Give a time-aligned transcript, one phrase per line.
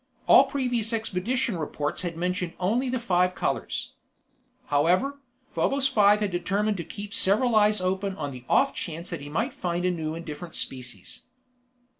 [0.25, 3.93] All previous expedition reports had mentioned only the five colors.
[4.65, 5.19] However,
[5.53, 9.29] Probos Five had determined to keep several eyes open on the off chance that he
[9.29, 11.25] might find a new and different species.